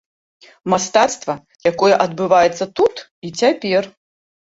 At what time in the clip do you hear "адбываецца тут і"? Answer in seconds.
2.05-3.31